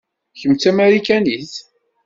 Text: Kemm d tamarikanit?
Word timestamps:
Kemm 0.39 0.53
d 0.55 0.57
tamarikanit? 0.61 1.53